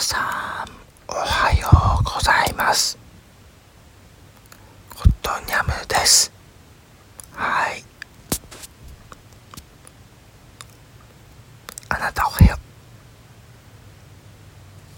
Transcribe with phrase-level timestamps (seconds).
[0.00, 0.70] さん
[1.10, 1.68] おはよ
[2.00, 2.98] うございます。
[4.90, 6.32] コットンニャムです。
[7.32, 7.84] はい。
[11.88, 12.67] あなたおはよう。